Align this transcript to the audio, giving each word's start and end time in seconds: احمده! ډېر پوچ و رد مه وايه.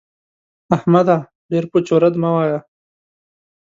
احمده! 0.75 1.17
ډېر 1.51 1.63
پوچ 1.71 1.87
و 1.93 1.97
رد 2.03 2.15
مه 2.21 2.29
وايه. 2.35 2.59